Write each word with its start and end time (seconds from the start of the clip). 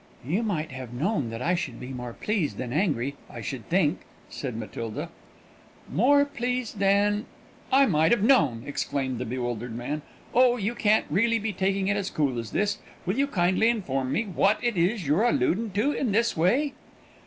"You 0.25 0.41
might 0.41 0.71
have 0.71 0.91
known 0.93 1.29
that 1.29 1.43
I 1.43 1.53
should 1.53 1.79
be 1.79 1.89
more 1.89 2.13
pleased 2.13 2.57
than 2.57 2.73
angry, 2.73 3.13
I 3.29 3.41
should 3.41 3.69
think," 3.69 3.99
said 4.31 4.57
Matilda. 4.57 5.09
"More 5.87 6.25
pleased 6.25 6.79
than 6.79 7.27
I 7.71 7.85
might 7.85 8.11
have 8.11 8.23
known!" 8.23 8.63
exclaimed 8.65 9.19
the 9.19 9.25
bewildered 9.25 9.75
man. 9.75 10.01
"Oh, 10.33 10.57
you 10.57 10.73
can't 10.73 11.05
reely 11.11 11.37
be 11.37 11.53
taking 11.53 11.87
it 11.87 11.97
as 11.97 12.09
cool 12.09 12.39
as 12.39 12.49
this! 12.49 12.79
Will 13.05 13.19
you 13.19 13.27
kindly 13.27 13.69
inform 13.69 14.11
me 14.11 14.23
what 14.23 14.57
it 14.63 14.75
is 14.75 15.05
you're 15.05 15.21
alludin' 15.21 15.69
to 15.75 15.91
in 15.91 16.11
this 16.13 16.35
way?" 16.35 16.73